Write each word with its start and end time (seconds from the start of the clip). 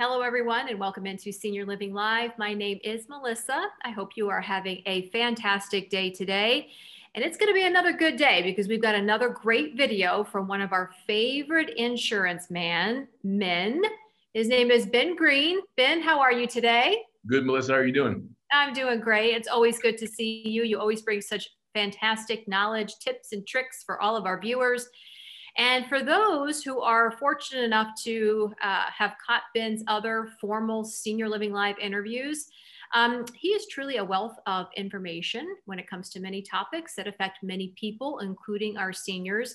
Hello, 0.00 0.22
everyone, 0.22 0.70
and 0.70 0.80
welcome 0.80 1.04
into 1.04 1.30
Senior 1.30 1.66
Living 1.66 1.92
Live. 1.92 2.30
My 2.38 2.54
name 2.54 2.80
is 2.82 3.06
Melissa. 3.10 3.66
I 3.84 3.90
hope 3.90 4.12
you 4.16 4.30
are 4.30 4.40
having 4.40 4.82
a 4.86 5.10
fantastic 5.10 5.90
day 5.90 6.08
today. 6.08 6.70
And 7.14 7.22
it's 7.22 7.36
going 7.36 7.50
to 7.50 7.52
be 7.54 7.66
another 7.66 7.92
good 7.92 8.16
day 8.16 8.40
because 8.42 8.66
we've 8.66 8.80
got 8.80 8.94
another 8.94 9.28
great 9.28 9.76
video 9.76 10.24
from 10.24 10.48
one 10.48 10.62
of 10.62 10.72
our 10.72 10.88
favorite 11.06 11.76
insurance 11.76 12.50
man 12.50 13.08
men. 13.22 13.82
His 14.32 14.48
name 14.48 14.70
is 14.70 14.86
Ben 14.86 15.16
Green. 15.16 15.58
Ben, 15.76 16.00
how 16.00 16.18
are 16.18 16.32
you 16.32 16.46
today? 16.46 17.02
Good, 17.26 17.44
Melissa. 17.44 17.72
How 17.72 17.80
are 17.80 17.84
you 17.84 17.92
doing? 17.92 18.26
I'm 18.50 18.72
doing 18.72 19.00
great. 19.00 19.34
It's 19.34 19.48
always 19.48 19.78
good 19.80 19.98
to 19.98 20.08
see 20.08 20.48
you. 20.48 20.62
You 20.62 20.80
always 20.80 21.02
bring 21.02 21.20
such 21.20 21.46
fantastic 21.74 22.48
knowledge, 22.48 22.94
tips, 23.00 23.32
and 23.32 23.46
tricks 23.46 23.84
for 23.84 24.00
all 24.00 24.16
of 24.16 24.24
our 24.24 24.40
viewers. 24.40 24.88
And 25.60 25.86
for 25.88 26.02
those 26.02 26.62
who 26.62 26.80
are 26.80 27.10
fortunate 27.18 27.64
enough 27.64 27.88
to 28.04 28.50
uh, 28.62 28.86
have 28.96 29.16
caught 29.24 29.42
Ben's 29.54 29.84
other 29.88 30.30
formal 30.40 30.84
Senior 30.84 31.28
Living 31.28 31.52
Live 31.52 31.78
interviews, 31.78 32.46
um, 32.94 33.26
he 33.34 33.48
is 33.48 33.66
truly 33.66 33.98
a 33.98 34.04
wealth 34.04 34.36
of 34.46 34.68
information 34.74 35.54
when 35.66 35.78
it 35.78 35.86
comes 35.86 36.08
to 36.10 36.20
many 36.20 36.40
topics 36.40 36.94
that 36.94 37.06
affect 37.06 37.42
many 37.42 37.74
people, 37.76 38.20
including 38.20 38.78
our 38.78 38.90
seniors. 38.94 39.54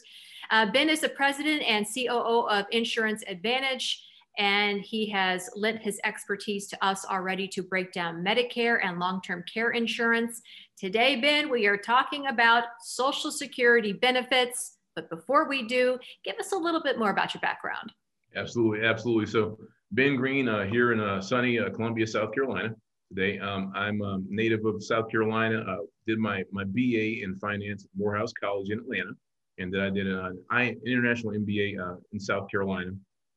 Uh, 0.52 0.72
ben 0.72 0.90
is 0.90 1.00
the 1.00 1.10
president 1.10 1.64
and 1.64 1.88
COO 1.92 2.48
of 2.50 2.68
Insurance 2.70 3.24
Advantage, 3.28 4.06
and 4.38 4.82
he 4.82 5.10
has 5.10 5.50
lent 5.56 5.82
his 5.82 6.00
expertise 6.06 6.68
to 6.68 6.86
us 6.86 7.04
already 7.08 7.48
to 7.48 7.64
break 7.64 7.92
down 7.92 8.24
Medicare 8.24 8.78
and 8.84 9.00
long 9.00 9.24
term 9.24 9.44
care 9.52 9.72
insurance. 9.72 10.44
Today, 10.78 11.20
Ben, 11.20 11.50
we 11.50 11.66
are 11.66 11.78
talking 11.78 12.28
about 12.28 12.66
Social 12.84 13.32
Security 13.32 13.92
benefits. 13.92 14.75
But 14.96 15.10
before 15.10 15.48
we 15.48 15.68
do, 15.68 16.00
give 16.24 16.38
us 16.38 16.52
a 16.54 16.58
little 16.58 16.82
bit 16.82 16.98
more 16.98 17.10
about 17.10 17.34
your 17.34 17.42
background. 17.42 17.92
Absolutely, 18.36 18.86
absolutely. 18.86 19.26
So, 19.28 19.58
Ben 19.92 20.16
Green 20.16 20.48
uh, 20.50 20.66
here 20.66 20.94
in 20.94 21.00
uh, 21.00 21.22
sunny 21.22 21.60
uh, 21.60 21.70
Columbia, 21.70 22.08
South 22.08 22.34
Carolina. 22.34 22.74
Today, 23.10 23.40
um, 23.40 23.72
I'm 23.76 24.02
a 24.02 24.16
um, 24.16 24.26
native 24.30 24.66
of 24.66 24.84
South 24.84 25.10
Carolina. 25.12 25.64
Uh, 25.68 25.86
did 26.08 26.18
my 26.18 26.44
my 26.52 26.64
BA 26.64 27.24
in 27.24 27.38
finance 27.40 27.84
at 27.84 27.90
Morehouse 27.96 28.34
College 28.34 28.72
in 28.72 28.80
Atlanta, 28.80 29.12
and 29.60 29.74
then 29.74 29.82
I 29.82 29.90
did 29.90 30.08
an 30.08 30.82
international 30.86 31.34
MBA 31.34 31.80
uh, 31.80 31.98
in 32.14 32.20
South 32.20 32.50
Carolina. 32.50 32.92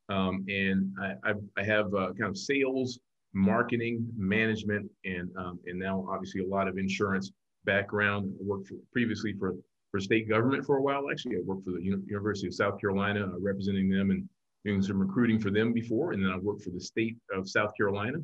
Um, 0.08 0.44
and 0.48 0.90
I, 0.98 1.34
I, 1.58 1.62
have 1.64 1.94
uh, 1.94 2.14
kind 2.18 2.30
of 2.30 2.38
sales, 2.38 2.98
marketing, 3.34 4.08
management, 4.16 4.90
and 5.04 5.28
um, 5.36 5.60
and 5.66 5.78
now 5.78 6.06
obviously 6.10 6.40
a 6.40 6.46
lot 6.46 6.66
of 6.66 6.78
insurance 6.78 7.30
background. 7.64 8.32
Worked 8.40 8.68
for, 8.68 8.76
previously 8.90 9.34
for 9.38 9.54
for 9.90 10.00
state 10.00 10.28
government 10.28 10.64
for 10.64 10.76
a 10.76 10.82
while. 10.82 11.10
Actually, 11.10 11.36
I 11.36 11.40
worked 11.44 11.64
for 11.64 11.72
the 11.72 11.82
University 11.82 12.46
of 12.46 12.54
South 12.54 12.80
Carolina, 12.80 13.24
uh, 13.24 13.38
representing 13.40 13.88
them 13.88 14.10
and 14.10 14.28
doing 14.64 14.82
some 14.82 14.98
recruiting 14.98 15.38
for 15.38 15.50
them 15.50 15.72
before. 15.72 16.12
And 16.12 16.22
then 16.22 16.30
I 16.30 16.36
worked 16.36 16.62
for 16.62 16.70
the 16.70 16.80
state 16.80 17.16
of 17.32 17.48
South 17.48 17.72
Carolina, 17.76 18.18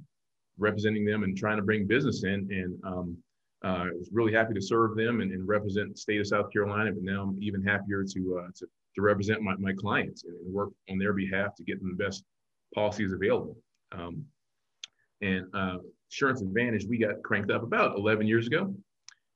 representing 0.58 1.04
them 1.04 1.22
and 1.22 1.36
trying 1.36 1.56
to 1.56 1.62
bring 1.62 1.86
business 1.86 2.24
in. 2.24 2.48
And 2.50 2.78
um, 2.84 3.16
uh, 3.64 3.84
I 3.84 3.90
was 3.96 4.10
really 4.12 4.32
happy 4.32 4.52
to 4.54 4.60
serve 4.60 4.96
them 4.96 5.20
and, 5.20 5.32
and, 5.32 5.48
represent 5.48 5.90
the 5.92 5.98
state 5.98 6.20
of 6.20 6.26
South 6.26 6.52
Carolina. 6.52 6.92
But 6.92 7.02
now 7.02 7.22
I'm 7.22 7.42
even 7.42 7.62
happier 7.62 8.04
to 8.04 8.38
uh, 8.38 8.48
to, 8.56 8.66
to, 8.94 9.02
represent 9.02 9.40
my, 9.40 9.54
my 9.56 9.72
clients 9.72 10.24
and 10.24 10.34
work 10.52 10.68
on 10.90 10.98
their 10.98 11.14
behalf 11.14 11.54
to 11.56 11.64
get 11.64 11.80
them 11.80 11.96
the 11.96 12.04
best 12.04 12.24
policies 12.74 13.12
available. 13.12 13.56
Um, 13.92 14.26
and 15.22 15.46
uh, 15.54 15.78
Insurance 16.10 16.42
Advantage, 16.42 16.84
we 16.84 16.98
got 16.98 17.22
cranked 17.22 17.50
up 17.50 17.62
about 17.62 17.96
11 17.96 18.26
years 18.26 18.46
ago 18.46 18.74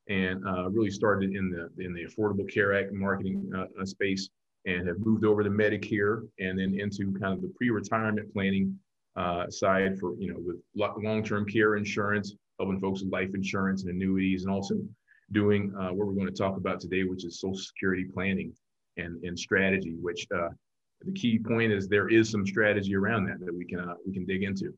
and 0.08 0.44
uh, 0.46 0.70
really 0.70 0.90
started 0.90 1.34
in 1.34 1.50
the 1.50 1.84
in 1.84 1.92
the 1.92 2.04
Affordable 2.04 2.50
Care 2.52 2.74
Act 2.78 2.92
marketing 2.92 3.50
uh, 3.54 3.66
uh, 3.80 3.84
space 3.84 4.28
and 4.66 4.86
have 4.88 4.98
moved 4.98 5.24
over 5.24 5.42
to 5.42 5.50
Medicare 5.50 6.26
and 6.38 6.58
then 6.58 6.78
into 6.78 7.12
kind 7.18 7.32
of 7.32 7.42
the 7.42 7.52
pre-retirement 7.56 8.32
planning 8.32 8.78
uh, 9.16 9.48
side 9.50 9.98
for 9.98 10.14
you 10.18 10.32
know 10.32 10.38
with 10.38 10.56
long-term 10.74 11.46
care 11.46 11.76
insurance, 11.76 12.34
helping 12.58 12.80
folks 12.80 13.02
with 13.02 13.12
life 13.12 13.30
insurance 13.34 13.84
and 13.84 13.92
annuities, 13.92 14.44
and 14.44 14.52
also 14.52 14.76
doing 15.32 15.74
uh, 15.78 15.88
what 15.88 16.06
we're 16.06 16.14
going 16.14 16.26
to 16.26 16.32
talk 16.32 16.56
about 16.56 16.80
today, 16.80 17.04
which 17.04 17.24
is 17.24 17.40
Social 17.40 17.56
Security 17.56 18.04
planning 18.04 18.52
and 18.96 19.22
and 19.24 19.38
strategy. 19.38 19.96
Which 20.00 20.26
uh, 20.34 20.48
the 21.02 21.12
key 21.12 21.38
point 21.38 21.72
is 21.72 21.88
there 21.88 22.08
is 22.08 22.30
some 22.30 22.46
strategy 22.46 22.94
around 22.94 23.26
that 23.26 23.40
that 23.40 23.54
we 23.54 23.64
can 23.64 23.80
we 24.06 24.12
can 24.12 24.24
dig 24.24 24.42
into. 24.42 24.72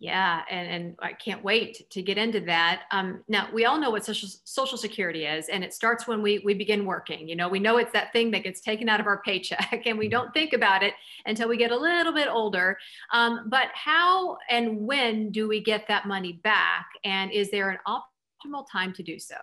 Yeah, 0.00 0.42
and, 0.48 0.68
and 0.68 0.96
I 1.00 1.12
can't 1.12 1.42
wait 1.42 1.90
to 1.90 2.02
get 2.02 2.18
into 2.18 2.38
that. 2.42 2.82
Um, 2.92 3.24
now, 3.26 3.48
we 3.52 3.64
all 3.64 3.80
know 3.80 3.90
what 3.90 4.04
social, 4.04 4.28
social 4.44 4.78
security 4.78 5.24
is, 5.24 5.48
and 5.48 5.64
it 5.64 5.74
starts 5.74 6.06
when 6.06 6.22
we, 6.22 6.38
we 6.44 6.54
begin 6.54 6.86
working. 6.86 7.28
You 7.28 7.34
know, 7.34 7.48
we 7.48 7.58
know 7.58 7.78
it's 7.78 7.90
that 7.94 8.12
thing 8.12 8.30
that 8.30 8.44
gets 8.44 8.60
taken 8.60 8.88
out 8.88 9.00
of 9.00 9.06
our 9.06 9.20
paycheck, 9.22 9.82
and 9.86 9.98
we 9.98 10.04
mm-hmm. 10.04 10.12
don't 10.12 10.32
think 10.32 10.52
about 10.52 10.84
it 10.84 10.94
until 11.26 11.48
we 11.48 11.56
get 11.56 11.72
a 11.72 11.76
little 11.76 12.12
bit 12.12 12.28
older. 12.28 12.78
Um, 13.12 13.48
but 13.48 13.70
how 13.74 14.38
and 14.48 14.86
when 14.86 15.32
do 15.32 15.48
we 15.48 15.60
get 15.60 15.88
that 15.88 16.06
money 16.06 16.34
back? 16.44 16.86
And 17.02 17.32
is 17.32 17.50
there 17.50 17.70
an 17.70 17.78
optimal 17.88 18.66
time 18.70 18.92
to 18.92 19.02
do 19.02 19.18
so? 19.18 19.36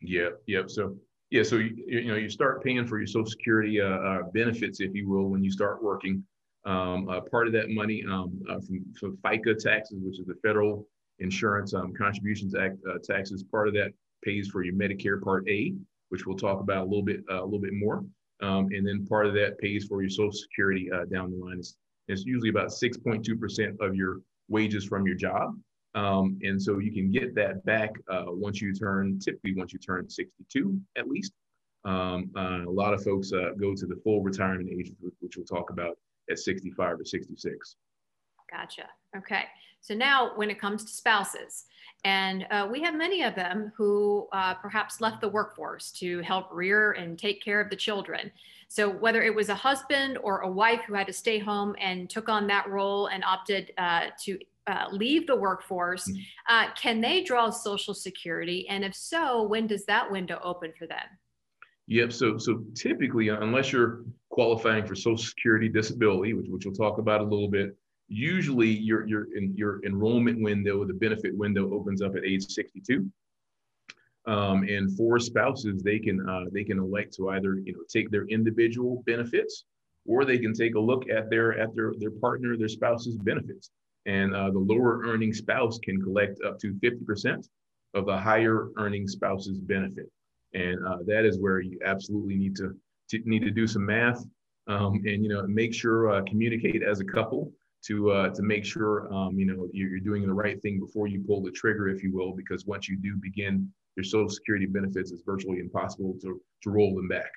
Yeah, 0.00 0.28
yep. 0.46 0.70
So, 0.70 0.94
yeah, 1.30 1.42
so 1.42 1.56
you, 1.56 1.74
you 1.88 2.04
know, 2.04 2.14
you 2.14 2.30
start 2.30 2.62
paying 2.62 2.86
for 2.86 2.98
your 2.98 3.08
social 3.08 3.28
security 3.28 3.80
uh, 3.80 3.86
uh, 3.86 4.22
benefits, 4.32 4.80
if 4.80 4.94
you 4.94 5.08
will, 5.08 5.28
when 5.30 5.42
you 5.42 5.50
start 5.50 5.82
working. 5.82 6.22
Um, 6.66 7.08
uh, 7.08 7.20
part 7.20 7.46
of 7.46 7.52
that 7.52 7.70
money 7.70 8.04
um, 8.10 8.42
uh, 8.50 8.58
from, 8.58 8.84
from 8.98 9.16
FICA 9.18 9.56
taxes, 9.56 10.00
which 10.02 10.18
is 10.18 10.26
the 10.26 10.34
Federal 10.42 10.88
Insurance 11.20 11.72
um, 11.74 11.94
Contributions 11.94 12.56
Act 12.56 12.76
uh, 12.90 12.98
taxes, 13.04 13.44
part 13.44 13.68
of 13.68 13.74
that 13.74 13.92
pays 14.24 14.48
for 14.48 14.64
your 14.64 14.74
Medicare 14.74 15.22
Part 15.22 15.48
A, 15.48 15.72
which 16.08 16.26
we'll 16.26 16.36
talk 16.36 16.60
about 16.60 16.82
a 16.82 16.88
little 16.88 17.04
bit 17.04 17.20
uh, 17.30 17.42
a 17.42 17.44
little 17.44 17.60
bit 17.60 17.72
more, 17.72 18.04
um, 18.42 18.66
and 18.72 18.84
then 18.84 19.06
part 19.06 19.26
of 19.26 19.34
that 19.34 19.58
pays 19.58 19.84
for 19.84 20.02
your 20.02 20.10
Social 20.10 20.32
Security 20.32 20.90
uh, 20.90 21.04
down 21.04 21.30
the 21.30 21.36
line. 21.36 21.58
It's, 21.58 21.76
it's 22.08 22.24
usually 22.24 22.50
about 22.50 22.68
6.2 22.68 23.38
percent 23.38 23.76
of 23.80 23.94
your 23.94 24.20
wages 24.48 24.84
from 24.84 25.06
your 25.06 25.16
job, 25.16 25.56
um, 25.94 26.36
and 26.42 26.60
so 26.60 26.80
you 26.80 26.92
can 26.92 27.12
get 27.12 27.32
that 27.36 27.64
back 27.64 27.92
uh, 28.10 28.24
once 28.26 28.60
you 28.60 28.74
turn 28.74 29.20
typically 29.20 29.54
once 29.54 29.72
you 29.72 29.78
turn 29.78 30.10
62 30.10 30.80
at 30.98 31.06
least. 31.06 31.32
Um, 31.84 32.32
a 32.34 32.68
lot 32.68 32.92
of 32.92 33.04
folks 33.04 33.30
go 33.30 33.72
to 33.76 33.86
the 33.86 34.00
full 34.02 34.20
retirement 34.20 34.68
age, 34.68 34.90
which 35.20 35.36
we'll 35.36 35.46
talk 35.46 35.70
about 35.70 35.96
at 36.30 36.38
65 36.38 37.00
or 37.00 37.04
66. 37.04 37.76
Gotcha. 38.50 38.88
Okay. 39.16 39.44
So 39.80 39.94
now, 39.94 40.32
when 40.36 40.50
it 40.50 40.60
comes 40.60 40.84
to 40.84 40.90
spouses, 40.90 41.64
and 42.04 42.46
uh, 42.50 42.68
we 42.70 42.80
have 42.82 42.94
many 42.94 43.22
of 43.22 43.34
them 43.34 43.72
who 43.76 44.28
uh, 44.32 44.54
perhaps 44.54 45.00
left 45.00 45.20
the 45.20 45.28
workforce 45.28 45.90
to 45.92 46.20
help 46.20 46.48
rear 46.52 46.92
and 46.92 47.18
take 47.18 47.42
care 47.42 47.60
of 47.60 47.70
the 47.70 47.76
children. 47.76 48.30
So, 48.68 48.90
whether 48.90 49.22
it 49.22 49.34
was 49.34 49.48
a 49.48 49.54
husband 49.54 50.18
or 50.22 50.40
a 50.40 50.50
wife 50.50 50.80
who 50.86 50.94
had 50.94 51.06
to 51.06 51.12
stay 51.12 51.38
home 51.38 51.74
and 51.80 52.10
took 52.10 52.28
on 52.28 52.46
that 52.48 52.68
role 52.68 53.06
and 53.06 53.24
opted 53.24 53.72
uh, 53.78 54.06
to 54.24 54.38
uh, 54.66 54.86
leave 54.90 55.26
the 55.26 55.36
workforce, 55.36 56.08
mm-hmm. 56.08 56.20
Uh, 56.48 56.72
can 56.74 57.00
they 57.00 57.24
draw 57.24 57.50
Social 57.50 57.92
Security? 57.92 58.68
And 58.68 58.84
if 58.84 58.94
so, 58.94 59.42
when 59.42 59.66
does 59.66 59.84
that 59.86 60.08
window 60.10 60.40
open 60.44 60.72
for 60.78 60.86
them? 60.86 61.02
Yep. 61.88 62.12
So, 62.12 62.38
so 62.38 62.64
typically, 62.74 63.28
unless 63.28 63.72
you're 63.72 64.02
qualifying 64.36 64.84
for 64.84 64.94
Social 64.94 65.16
Security 65.16 65.66
disability, 65.66 66.34
which, 66.34 66.46
which 66.48 66.66
we'll 66.66 66.74
talk 66.74 66.98
about 66.98 67.22
a 67.22 67.24
little 67.24 67.48
bit. 67.48 67.74
Usually, 68.08 68.68
your 68.68 69.06
your 69.08 69.26
your 69.34 69.84
enrollment 69.84 70.40
window, 70.40 70.84
the 70.84 70.94
benefit 70.94 71.34
window, 71.34 71.72
opens 71.72 72.02
up 72.02 72.14
at 72.14 72.24
age 72.24 72.46
62. 72.46 73.10
Um, 74.26 74.64
and 74.64 74.94
for 74.96 75.18
spouses, 75.18 75.82
they 75.82 75.98
can 75.98 76.28
uh, 76.28 76.44
they 76.52 76.64
can 76.64 76.78
elect 76.78 77.14
to 77.14 77.30
either 77.30 77.54
you 77.54 77.72
know 77.72 77.80
take 77.88 78.10
their 78.10 78.26
individual 78.26 79.02
benefits, 79.06 79.64
or 80.06 80.24
they 80.24 80.38
can 80.38 80.52
take 80.52 80.74
a 80.74 80.80
look 80.80 81.08
at 81.08 81.30
their 81.30 81.58
at 81.58 81.74
their 81.74 81.94
their 81.98 82.10
partner, 82.10 82.56
their 82.56 82.68
spouse's 82.68 83.16
benefits. 83.16 83.70
And 84.04 84.36
uh, 84.36 84.50
the 84.50 84.58
lower 84.58 85.00
earning 85.04 85.32
spouse 85.32 85.80
can 85.80 86.00
collect 86.00 86.40
up 86.46 86.60
to 86.60 86.74
50% 86.74 87.48
of 87.94 88.06
the 88.06 88.16
higher 88.16 88.68
earning 88.76 89.08
spouse's 89.08 89.58
benefit. 89.58 90.08
And 90.56 90.86
uh, 90.86 90.98
that 91.06 91.24
is 91.24 91.38
where 91.38 91.60
you 91.60 91.78
absolutely 91.84 92.36
need 92.36 92.56
to 92.56 92.74
to, 93.10 93.20
need 93.24 93.42
to 93.42 93.50
do 93.50 93.66
some 93.68 93.86
math 93.86 94.24
um, 94.66 94.94
and 95.04 95.22
you 95.22 95.28
know 95.28 95.46
make 95.46 95.72
sure 95.74 96.10
uh, 96.10 96.22
communicate 96.26 96.82
as 96.82 97.00
a 97.00 97.04
couple 97.04 97.52
to 97.86 98.10
uh, 98.10 98.30
to 98.30 98.42
make 98.42 98.64
sure 98.64 99.12
um, 99.12 99.38
you 99.38 99.46
know 99.46 99.68
you're, 99.72 100.00
doing 100.00 100.26
the 100.26 100.32
right 100.32 100.60
thing 100.62 100.80
before 100.80 101.06
you 101.06 101.22
pull 101.26 101.42
the 101.42 101.50
trigger, 101.50 101.88
if 101.88 102.02
you 102.02 102.12
will, 102.12 102.32
because 102.32 102.66
once 102.66 102.88
you 102.88 102.96
do 102.96 103.16
begin 103.20 103.70
your 103.96 104.04
Social 104.04 104.28
Security 104.28 104.66
benefits, 104.66 105.12
it's 105.12 105.22
virtually 105.22 105.58
impossible 105.60 106.16
to 106.22 106.40
to 106.62 106.70
roll 106.70 106.94
them 106.94 107.08
back. 107.08 107.30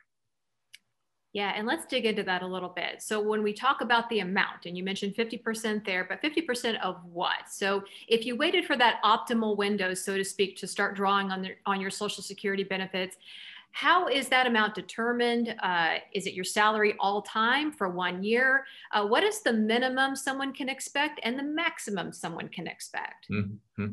Yeah, 1.33 1.53
and 1.55 1.67
let's 1.67 1.85
dig 1.85 2.05
into 2.05 2.23
that 2.23 2.41
a 2.41 2.47
little 2.47 2.69
bit. 2.69 3.03
So 3.03 3.21
when 3.21 3.43
we 3.43 3.53
talk 3.53 3.81
about 3.81 4.09
the 4.09 4.21
amount, 4.21 4.65
and 4.65 4.75
you 4.75 4.83
mentioned 4.83 5.13
50% 5.15 5.85
there, 5.85 6.03
but 6.09 6.21
50% 6.23 6.81
of 6.81 6.97
what? 7.05 7.49
So 7.51 7.83
if 8.07 8.25
you 8.25 8.35
waited 8.35 8.65
for 8.65 8.75
that 8.77 8.99
optimal 9.03 9.55
window, 9.55 9.93
so 9.93 10.17
to 10.17 10.25
speak, 10.25 10.57
to 10.57 10.67
start 10.67 10.95
drawing 10.95 11.31
on 11.31 11.43
the, 11.43 11.51
on 11.67 11.79
your 11.79 11.91
Social 11.91 12.23
Security 12.23 12.63
benefits, 12.63 13.15
how 13.71 14.07
is 14.07 14.27
that 14.29 14.47
amount 14.47 14.73
determined? 14.73 15.55
Uh, 15.61 15.97
is 16.13 16.25
it 16.25 16.33
your 16.33 16.43
salary 16.43 16.95
all 16.99 17.21
time 17.21 17.71
for 17.71 17.89
one 17.89 18.23
year? 18.23 18.65
Uh, 18.91 19.05
what 19.05 19.23
is 19.23 19.41
the 19.41 19.53
minimum 19.53 20.15
someone 20.15 20.51
can 20.51 20.67
expect 20.67 21.19
and 21.21 21.37
the 21.37 21.43
maximum 21.43 22.11
someone 22.11 22.49
can 22.49 22.65
expect? 22.65 23.27
Mm-hmm. 23.29 23.87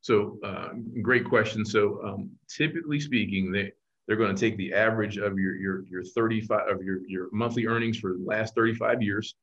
So, 0.00 0.38
uh, 0.44 0.68
great 1.02 1.24
question. 1.24 1.64
So, 1.64 2.00
um, 2.04 2.30
typically 2.48 3.00
speaking, 3.00 3.50
they 3.50 3.72
they're 4.06 4.16
going 4.16 4.34
to 4.34 4.40
take 4.40 4.56
the 4.56 4.72
average 4.72 5.18
of 5.18 5.38
your 5.38 5.56
your 5.56 5.84
your 5.86 6.04
35 6.04 6.68
of 6.68 6.82
your 6.82 7.00
your 7.08 7.28
monthly 7.32 7.66
earnings 7.66 7.98
for 7.98 8.12
the 8.12 8.24
last 8.24 8.54
35 8.54 9.02
years, 9.02 9.34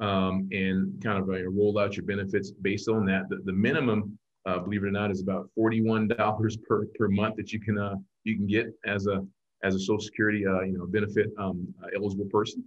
um, 0.00 0.48
and 0.52 1.02
kind 1.02 1.18
of 1.18 1.28
uh, 1.28 1.48
roll 1.48 1.78
out 1.78 1.96
your 1.96 2.04
benefits 2.04 2.50
based 2.50 2.88
on 2.88 3.04
that. 3.06 3.28
The, 3.28 3.40
the 3.44 3.52
minimum, 3.52 4.18
uh, 4.46 4.58
believe 4.58 4.82
it 4.82 4.88
or 4.88 4.90
not, 4.90 5.10
is 5.10 5.22
about 5.22 5.48
forty-one 5.54 6.08
dollars 6.08 6.56
per 6.68 6.86
per 6.98 7.08
month 7.08 7.36
that 7.36 7.52
you 7.52 7.60
can 7.60 7.78
uh, 7.78 7.94
you 8.24 8.36
can 8.36 8.46
get 8.46 8.66
as 8.86 9.06
a 9.06 9.24
as 9.62 9.74
a 9.74 9.78
Social 9.78 10.00
Security 10.00 10.46
uh, 10.46 10.62
you 10.62 10.78
know 10.78 10.86
benefit 10.86 11.28
um, 11.38 11.66
uh, 11.82 11.88
eligible 11.94 12.28
person. 12.30 12.64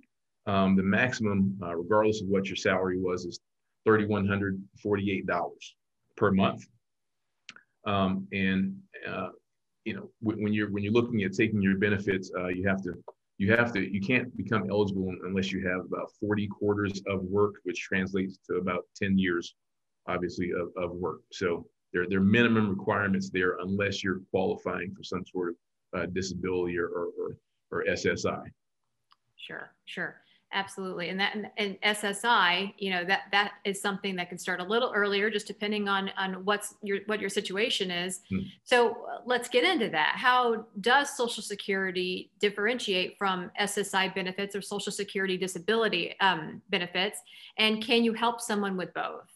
Um, 0.48 0.75
the 0.75 0.83
maximum, 0.83 1.57
uh, 1.62 1.75
regardless 1.75 2.21
of 2.21 2.27
what 2.27 2.48
your 2.48 2.56
salary 2.56 3.00
was, 3.00 3.25
is 3.25 3.39
thirty-one 3.86 4.25
hundred 4.25 4.62
forty-eight 4.81 5.27
dollars 5.27 5.75
per 6.15 6.31
month. 6.31 6.65
Um, 7.86 8.27
and 8.31 8.77
you 9.86 9.94
know 9.95 10.10
when 10.22 10.54
you're 10.54 10.69
when 10.72 10.83
you're 10.83 10.94
looking 10.94 11.24
at 11.24 11.33
taking 11.33 11.62
your 11.62 11.78
benefits, 11.78 12.31
you 12.54 12.68
have 12.68 12.81
to 12.83 12.94
you 13.42 13.51
have 13.51 13.74
to 13.74 13.92
you 13.92 14.00
can't 14.00 14.36
become 14.38 14.69
eligible 14.69 15.12
unless 15.24 15.51
you 15.51 15.68
have 15.68 15.86
about 15.86 16.12
40 16.19 16.48
quarters 16.48 17.01
of 17.07 17.24
work 17.24 17.56
which 17.63 17.80
translates 17.81 18.38
to 18.48 18.57
about 18.57 18.86
10 18.95 19.18
years 19.18 19.56
obviously 20.07 20.51
of, 20.51 20.69
of 20.78 20.92
work. 20.95 21.22
So 21.31 21.66
there, 21.92 22.06
there 22.07 22.19
are 22.19 22.24
minimum 22.24 22.69
requirements 22.69 23.31
there 23.31 23.57
unless 23.60 24.04
you're 24.04 24.22
qualifying 24.30 24.94
for 24.95 25.04
some 25.04 25.25
sort 25.25 25.50
of 25.50 25.56
uh, 26.00 26.06
disability 26.13 26.77
or, 26.77 26.88
or, 26.88 27.36
or 27.72 27.84
ssi 27.86 28.44
sure 29.38 29.74
sure 29.86 30.22
Absolutely. 30.53 31.09
And 31.09 31.19
that 31.19 31.36
and, 31.57 31.77
SSI, 31.81 32.74
you 32.77 32.92
know, 32.92 33.06
that 33.06 33.21
that 33.31 33.53
is 33.63 33.81
something 33.81 34.15
that 34.18 34.27
can 34.27 34.38
start 34.38 34.59
a 34.59 34.63
little 34.63 34.92
earlier, 34.94 35.30
just 35.30 35.48
depending 35.48 35.88
on 35.88 36.12
on 36.18 36.45
what's 36.45 36.75
your 36.83 37.00
what 37.06 37.21
your 37.21 37.30
situation 37.30 37.89
is. 37.89 38.21
Hmm. 38.30 38.39
So 38.63 39.06
let's 39.25 39.48
get 39.48 39.63
into 39.63 39.89
that. 39.89 40.15
How 40.18 40.65
does 40.81 41.15
Social 41.15 41.42
Security 41.42 42.31
differentiate 42.39 43.18
from 43.18 43.50
SSI 43.59 44.13
benefits 44.13 44.56
or 44.56 44.62
Social 44.62 44.92
Security 44.92 45.38
disability 45.38 46.19
um, 46.19 46.62
benefits? 46.69 47.19
And 47.57 47.83
can 47.83 48.03
you 48.03 48.13
help 48.13 48.42
someone 48.42 48.75
with 48.75 48.94
both? 48.94 49.30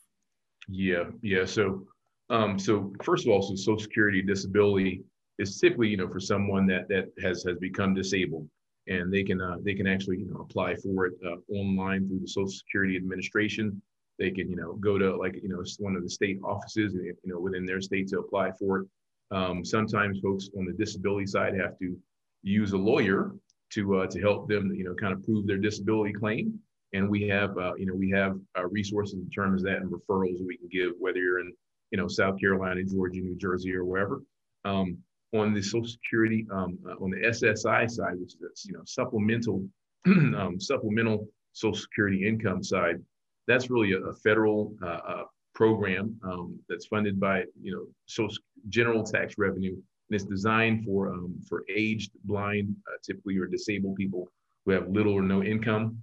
Yeah, 0.67 1.06
yeah. 1.21 1.45
So 1.45 1.85
um, 2.29 2.59
so 2.59 2.91
first 3.03 3.25
of 3.25 3.31
all, 3.31 3.41
so 3.41 3.56
Social 3.56 3.79
Security 3.79 4.21
disability 4.21 5.03
is 5.39 5.59
typically, 5.59 5.89
you 5.89 5.97
know, 5.97 6.09
for 6.09 6.19
someone 6.19 6.67
that 6.67 6.89
that 6.89 7.12
has 7.23 7.44
has 7.44 7.57
become 7.59 7.94
disabled 7.94 8.50
and 8.87 9.11
they 9.11 9.23
can 9.23 9.41
uh, 9.41 9.57
they 9.61 9.73
can 9.73 9.87
actually 9.87 10.19
you 10.19 10.25
know 10.25 10.41
apply 10.41 10.75
for 10.75 11.07
it 11.07 11.13
uh, 11.25 11.37
online 11.53 12.07
through 12.07 12.19
the 12.19 12.27
Social 12.27 12.49
Security 12.49 12.95
Administration. 12.95 13.81
They 14.19 14.31
can 14.31 14.49
you 14.49 14.55
know 14.55 14.73
go 14.73 14.97
to 14.97 15.15
like 15.15 15.35
you 15.41 15.49
know 15.49 15.63
one 15.79 15.95
of 15.95 16.03
the 16.03 16.09
state 16.09 16.39
offices 16.43 16.93
you 16.93 17.15
know 17.25 17.39
within 17.39 17.65
their 17.65 17.81
state 17.81 18.07
to 18.09 18.19
apply 18.19 18.51
for 18.51 18.79
it. 18.79 18.87
Um, 19.31 19.65
sometimes 19.65 20.19
folks 20.19 20.49
on 20.57 20.65
the 20.65 20.73
disability 20.73 21.25
side 21.25 21.57
have 21.59 21.77
to 21.79 21.97
use 22.43 22.73
a 22.73 22.77
lawyer 22.77 23.35
to 23.71 23.97
uh, 23.97 24.07
to 24.07 24.21
help 24.21 24.47
them 24.47 24.73
you 24.73 24.83
know 24.83 24.93
kind 24.93 25.13
of 25.13 25.23
prove 25.23 25.47
their 25.47 25.57
disability 25.57 26.13
claim. 26.13 26.59
And 26.93 27.09
we 27.09 27.27
have 27.27 27.57
uh, 27.57 27.73
you 27.75 27.85
know 27.85 27.95
we 27.95 28.09
have 28.11 28.38
uh, 28.57 28.67
resources 28.67 29.15
in 29.15 29.29
terms 29.29 29.63
of 29.63 29.67
that 29.67 29.81
and 29.81 29.91
referrals 29.91 30.45
we 30.45 30.57
can 30.57 30.69
give 30.71 30.93
whether 30.99 31.17
you're 31.17 31.39
in 31.39 31.51
you 31.91 31.97
know 31.97 32.07
South 32.07 32.39
Carolina, 32.39 32.83
Georgia, 32.83 33.19
New 33.19 33.35
Jersey, 33.35 33.73
or 33.73 33.83
wherever. 33.83 34.21
Um, 34.63 34.97
on 35.37 35.53
the 35.53 35.61
Social 35.61 35.87
Security, 35.87 36.45
um, 36.51 36.77
uh, 36.87 37.03
on 37.03 37.11
the 37.11 37.17
SSI 37.17 37.89
side, 37.89 38.19
which 38.19 38.33
is 38.35 38.65
you 38.65 38.73
know 38.73 38.81
supplemental 38.85 39.67
um, 40.05 40.57
supplemental 40.59 41.27
Social 41.53 41.79
Security 41.79 42.27
income 42.27 42.63
side, 42.63 43.01
that's 43.47 43.69
really 43.69 43.93
a, 43.93 43.99
a 43.99 44.13
federal 44.13 44.73
uh, 44.83 44.99
uh, 45.07 45.23
program 45.53 46.17
um, 46.23 46.59
that's 46.69 46.87
funded 46.87 47.19
by 47.19 47.43
you 47.61 47.71
know 47.73 47.85
social 48.05 48.37
general 48.69 49.03
tax 49.03 49.35
revenue, 49.37 49.73
and 49.73 50.11
it's 50.11 50.25
designed 50.25 50.85
for 50.85 51.09
um, 51.09 51.35
for 51.47 51.63
aged, 51.73 52.11
blind, 52.23 52.75
uh, 52.88 52.97
typically 53.03 53.38
or 53.38 53.47
disabled 53.47 53.95
people 53.95 54.29
who 54.65 54.71
have 54.71 54.89
little 54.89 55.13
or 55.13 55.21
no 55.21 55.43
income. 55.43 55.97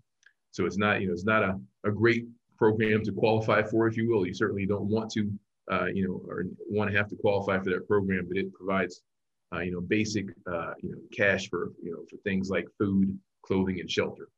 So 0.50 0.67
it's 0.67 0.78
not 0.78 1.00
you 1.00 1.08
know 1.08 1.12
it's 1.12 1.25
not 1.25 1.43
a, 1.43 1.58
a 1.85 1.90
great 1.90 2.26
program 2.56 3.02
to 3.02 3.12
qualify 3.12 3.62
for, 3.62 3.88
if 3.88 3.96
you 3.96 4.08
will. 4.08 4.26
You 4.26 4.35
certainly 4.35 4.67
don't 4.67 4.88
want 4.88 5.11
to 5.12 5.32
uh, 5.70 5.87
you 5.87 6.06
know, 6.06 6.23
or 6.28 6.44
want 6.69 6.90
to 6.90 6.96
have 6.96 7.08
to 7.08 7.17
qualify 7.17 7.58
for 7.58 7.70
that 7.70 7.87
program, 7.87 8.26
but 8.28 8.37
it 8.37 8.52
provides 8.52 9.02
uh, 9.52 9.60
you 9.60 9.72
know, 9.72 9.81
basic, 9.81 10.26
uh, 10.50 10.72
you 10.82 10.93
know, 10.93 10.99
cash 11.16 11.49
for, 11.49 11.72
you 11.82 11.93
know, 11.93 12.04
for 12.10 12.16
things 12.19 12.49
like 12.50 12.66
food, 12.78 13.19
clothing, 13.43 13.81
and 13.81 13.90
shelter. 13.90 14.28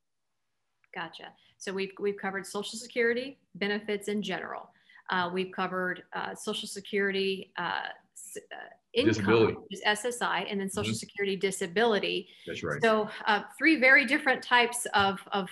Gotcha. 0.94 1.32
So 1.58 1.72
we've, 1.72 1.92
we've 2.00 2.16
covered 2.16 2.46
Social 2.46 2.78
Security 2.78 3.38
benefits 3.54 4.08
in 4.08 4.22
general. 4.22 4.70
Uh, 5.10 5.30
we've 5.32 5.52
covered 5.52 6.02
uh, 6.14 6.34
Social 6.34 6.68
Security 6.68 7.52
uh, 7.58 7.82
uh, 8.36 8.56
income, 8.92 9.12
disability. 9.12 9.52
which 9.54 9.72
is 9.72 9.82
SSI, 9.86 10.46
and 10.50 10.60
then 10.60 10.70
Social 10.70 10.92
mm-hmm. 10.92 10.96
Security 10.96 11.36
disability. 11.36 12.28
That's 12.46 12.62
right. 12.62 12.80
So 12.82 13.08
three 13.58 13.78
very 13.78 14.06
different 14.06 14.42
types 14.42 14.86
of, 14.94 15.20
of 15.32 15.48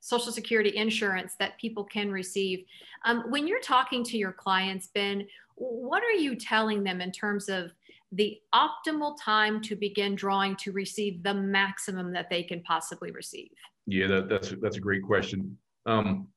Social 0.00 0.32
Security 0.32 0.76
insurance 0.76 1.34
that 1.38 1.58
people 1.58 1.84
can 1.84 2.10
receive. 2.10 2.64
Um, 3.04 3.24
when 3.30 3.46
you're 3.46 3.60
talking 3.60 4.04
to 4.04 4.18
your 4.18 4.32
clients, 4.32 4.88
Ben, 4.88 5.26
what 5.56 6.02
are 6.02 6.12
you 6.12 6.34
telling 6.34 6.82
them 6.82 7.00
in 7.00 7.12
terms 7.12 7.48
of 7.48 7.72
the 8.14 8.38
optimal 8.54 9.16
time 9.20 9.60
to 9.62 9.76
begin 9.76 10.14
drawing 10.14 10.56
to 10.56 10.72
receive 10.72 11.22
the 11.22 11.34
maximum 11.34 12.12
that 12.12 12.30
they 12.30 12.42
can 12.42 12.62
possibly 12.62 13.10
receive? 13.10 13.50
Yeah, 13.86 14.06
that, 14.08 14.28
that's 14.28 14.54
that's 14.60 14.76
a 14.76 14.80
great 14.80 15.02
question. 15.02 15.56
Um, 15.86 16.28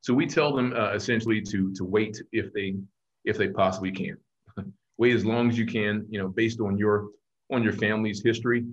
so 0.00 0.12
we 0.12 0.26
tell 0.26 0.54
them 0.54 0.74
uh, 0.76 0.92
essentially 0.92 1.40
to 1.42 1.72
to 1.74 1.84
wait 1.84 2.20
if 2.32 2.52
they 2.52 2.76
if 3.24 3.38
they 3.38 3.48
possibly 3.48 3.92
can. 3.92 4.16
wait 4.98 5.14
as 5.14 5.24
long 5.24 5.48
as 5.48 5.58
you 5.58 5.66
can, 5.66 6.06
you 6.10 6.18
know, 6.18 6.28
based 6.28 6.60
on 6.60 6.76
your 6.76 7.08
on 7.50 7.62
your 7.62 7.72
family's 7.72 8.22
history, 8.22 8.64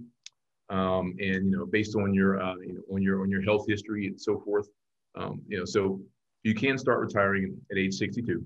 um, 0.70 1.16
and 1.20 1.46
you 1.46 1.58
know, 1.58 1.66
based 1.66 1.96
on 1.96 2.14
your 2.14 2.42
uh, 2.42 2.56
you 2.58 2.74
know 2.74 2.96
on 2.96 3.02
your 3.02 3.22
on 3.22 3.30
your 3.30 3.42
health 3.42 3.66
history 3.68 4.08
and 4.08 4.20
so 4.20 4.40
forth. 4.40 4.68
Um, 5.16 5.42
you 5.48 5.58
know, 5.58 5.66
so 5.66 6.02
you 6.44 6.54
can 6.54 6.78
start 6.78 7.00
retiring 7.00 7.58
at 7.72 7.78
age 7.78 7.94
62 7.96 8.46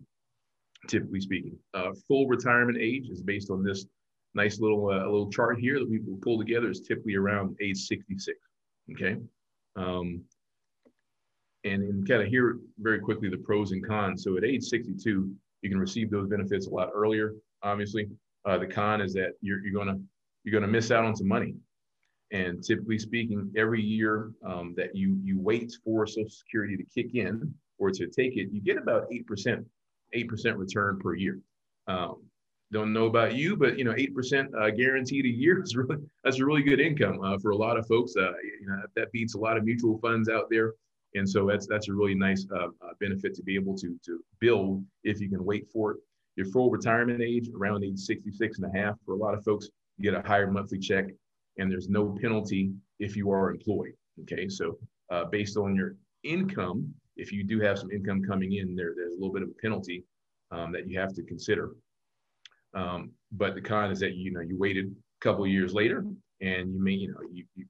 typically 0.87 1.21
speaking. 1.21 1.57
Uh, 1.73 1.91
full 2.07 2.27
retirement 2.27 2.77
age 2.79 3.09
is 3.09 3.21
based 3.21 3.49
on 3.49 3.63
this 3.63 3.85
nice 4.35 4.59
little 4.59 4.89
uh, 4.89 5.03
little 5.05 5.29
chart 5.29 5.59
here 5.59 5.79
that 5.79 5.89
we 5.89 5.99
pull 6.21 6.37
together 6.37 6.69
is 6.69 6.81
typically 6.81 7.15
around 7.15 7.55
age 7.61 7.77
66. 7.77 8.37
Okay. 8.91 9.17
Um, 9.75 10.23
and, 11.63 11.81
and 11.83 12.07
kind 12.07 12.21
of 12.21 12.27
here 12.27 12.57
very 12.79 12.99
quickly 12.99 13.29
the 13.29 13.37
pros 13.37 13.71
and 13.71 13.85
cons. 13.85 14.23
So 14.23 14.37
at 14.37 14.43
age 14.43 14.63
62, 14.63 15.33
you 15.61 15.69
can 15.69 15.79
receive 15.79 16.11
those 16.11 16.27
benefits 16.27 16.67
a 16.67 16.69
lot 16.69 16.89
earlier. 16.93 17.33
Obviously, 17.61 18.09
uh, 18.45 18.57
the 18.57 18.67
con 18.67 18.99
is 19.01 19.13
that 19.13 19.33
you're, 19.41 19.65
you're 19.65 19.73
gonna 19.73 19.97
you're 20.43 20.59
gonna 20.59 20.71
miss 20.71 20.91
out 20.91 21.05
on 21.05 21.15
some 21.15 21.27
money. 21.27 21.55
And 22.31 22.63
typically 22.63 22.97
speaking, 22.97 23.51
every 23.55 23.81
year 23.81 24.31
um, 24.45 24.73
that 24.75 24.95
you 24.95 25.17
you 25.23 25.39
wait 25.39 25.71
for 25.85 26.05
Social 26.05 26.29
Security 26.29 26.75
to 26.75 26.83
kick 26.83 27.15
in 27.15 27.53
or 27.77 27.91
to 27.91 28.07
take 28.07 28.35
it, 28.35 28.49
you 28.51 28.61
get 28.61 28.77
about 28.77 29.05
eight 29.11 29.25
percent 29.25 29.65
8% 30.15 30.57
return 30.57 30.99
per 30.99 31.15
year. 31.15 31.39
Um, 31.87 32.23
don't 32.73 32.91
know 32.91 33.05
about 33.05 33.35
you, 33.35 33.55
but 33.55 33.77
you 33.77 33.85
know, 33.85 33.93
8% 33.93 34.47
uh, 34.59 34.71
guaranteed 34.71 35.25
a 35.25 35.29
year 35.29 35.61
is 35.63 35.77
really, 35.77 35.97
that's 36.23 36.39
a 36.39 36.45
really 36.45 36.63
good 36.63 36.81
income 36.81 37.21
uh, 37.23 37.37
for 37.37 37.51
a 37.51 37.55
lot 37.55 37.77
of 37.77 37.87
folks. 37.87 38.13
Uh, 38.17 38.31
you 38.59 38.67
know, 38.67 38.81
that 38.95 39.11
beats 39.11 39.35
a 39.35 39.37
lot 39.37 39.55
of 39.55 39.63
mutual 39.63 39.99
funds 39.99 40.27
out 40.27 40.47
there. 40.49 40.73
And 41.15 41.29
so 41.29 41.45
that's, 41.45 41.67
that's 41.67 41.89
a 41.89 41.93
really 41.93 42.15
nice 42.15 42.47
uh, 42.51 42.65
uh, 42.65 42.93
benefit 42.99 43.35
to 43.35 43.43
be 43.43 43.53
able 43.55 43.77
to, 43.77 43.99
to 44.03 44.19
build 44.39 44.83
if 45.03 45.21
you 45.21 45.29
can 45.29 45.45
wait 45.45 45.69
for 45.71 45.91
it. 45.91 45.97
Your 46.35 46.47
full 46.47 46.71
retirement 46.71 47.21
age 47.21 47.47
around 47.55 47.83
age 47.83 47.99
66 47.99 48.57
and 48.57 48.75
a 48.75 48.77
half 48.77 48.95
for 49.05 49.13
a 49.13 49.17
lot 49.17 49.35
of 49.35 49.43
folks, 49.43 49.69
you 49.97 50.11
get 50.11 50.19
a 50.19 50.27
higher 50.27 50.49
monthly 50.49 50.79
check 50.79 51.05
and 51.59 51.71
there's 51.71 51.87
no 51.87 52.17
penalty 52.19 52.71
if 52.99 53.15
you 53.15 53.29
are 53.29 53.51
employed. 53.51 53.93
Okay. 54.21 54.49
So 54.49 54.79
based 55.29 55.57
on 55.57 55.75
your 55.75 55.95
income, 56.23 56.91
if 57.17 57.31
you 57.31 57.43
do 57.43 57.59
have 57.59 57.77
some 57.77 57.91
income 57.91 58.23
coming 58.23 58.53
in, 58.53 58.75
there 58.75 58.93
there's 58.95 59.13
a 59.13 59.17
little 59.17 59.33
bit 59.33 59.43
of 59.43 59.49
a 59.49 59.61
penalty 59.61 60.03
um, 60.51 60.71
that 60.71 60.87
you 60.87 60.99
have 60.99 61.13
to 61.13 61.23
consider. 61.23 61.71
Um, 62.73 63.11
but 63.31 63.55
the 63.55 63.61
con 63.61 63.91
is 63.91 63.99
that 63.99 64.15
you 64.15 64.31
know 64.31 64.41
you 64.41 64.57
waited 64.57 64.87
a 64.87 65.23
couple 65.23 65.45
years 65.45 65.73
later, 65.73 66.05
and 66.41 66.73
you 66.73 66.83
may 66.83 66.91
you 66.91 67.09
know 67.09 67.19
you, 67.31 67.45
you 67.55 67.65